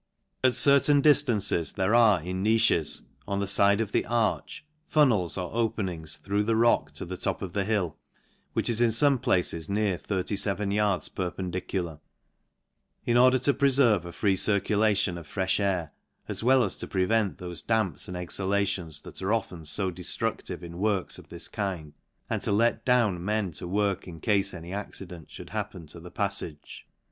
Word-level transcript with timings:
At 0.43 0.55
certain 0.55 0.99
diffances 1.03 1.73
there 1.73 1.93
are, 1.93 2.23
in 2.23 2.41
niches, 2.41 3.03
on 3.27 3.39
the 3.39 3.45
fide 3.45 3.79
of 3.81 3.91
the 3.91 4.03
arch, 4.07 4.65
funnels 4.87 5.37
or 5.37 5.53
openings 5.53 6.17
through 6.17 6.43
the 6.43 6.55
rock 6.55 6.91
to 6.93 7.05
the 7.05 7.17
top 7.17 7.43
of 7.43 7.53
the 7.53 7.65
hill 7.65 7.99
(which 8.53 8.67
is 8.67 8.81
in 8.81 8.89
fome 8.89 9.21
places 9.21 9.69
near 9.69 9.99
37 9.99 10.71
yards 10.71 11.07
perpendicular) 11.07 11.99
in 13.05 13.15
order 13.15 13.37
to 13.37 13.53
preferve 13.53 14.03
a 14.03 14.09
ixzt 14.11 14.39
circulation 14.39 15.19
of 15.19 15.27
frefh 15.27 15.59
air, 15.59 15.91
as 16.27 16.43
well 16.43 16.63
as 16.63 16.77
to 16.77 16.87
prevent 16.87 17.37
thofe 17.37 17.67
damps 17.67 18.07
and 18.07 18.17
exhalations 18.17 19.01
that 19.03 19.21
are 19.21 19.31
often 19.31 19.65
fo 19.65 19.91
def 19.91 20.07
ftru&ive 20.07 20.63
in 20.63 20.79
works 20.79 21.19
of 21.19 21.29
this 21.29 21.47
kind, 21.47 21.93
and 22.27 22.41
to 22.41 22.49
letdown 22.49 23.19
men 23.19 23.51
to 23.51 23.67
work 23.67 24.07
in 24.07 24.19
cafe 24.19 24.57
any 24.57 24.73
accident 24.73 25.27
fhould 25.27 25.49
happen 25.49 25.85
to 25.85 25.99
the 25.99 26.09
paiTage. 26.09 26.85